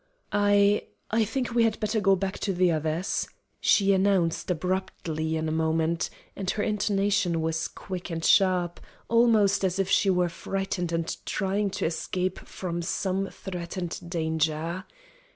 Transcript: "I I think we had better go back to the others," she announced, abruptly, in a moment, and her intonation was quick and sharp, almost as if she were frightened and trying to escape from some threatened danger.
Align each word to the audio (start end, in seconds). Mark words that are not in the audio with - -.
"I 0.31 0.87
I 1.11 1.23
think 1.25 1.53
we 1.53 1.61
had 1.63 1.79
better 1.79 1.99
go 1.99 2.15
back 2.15 2.39
to 2.39 2.53
the 2.53 2.71
others," 2.71 3.27
she 3.59 3.93
announced, 3.93 4.49
abruptly, 4.49 5.35
in 5.37 5.47
a 5.47 5.51
moment, 5.51 6.09
and 6.35 6.49
her 6.49 6.63
intonation 6.63 7.39
was 7.39 7.67
quick 7.67 8.09
and 8.09 8.25
sharp, 8.25 8.79
almost 9.09 9.63
as 9.63 9.77
if 9.77 9.91
she 9.91 10.09
were 10.09 10.27
frightened 10.29 10.91
and 10.91 11.15
trying 11.27 11.69
to 11.77 11.85
escape 11.85 12.39
from 12.39 12.81
some 12.81 13.27
threatened 13.29 14.01
danger. 14.09 14.85